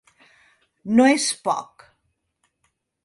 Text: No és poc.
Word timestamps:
No 0.99 1.05
és 1.17 1.27
poc. 1.49 1.85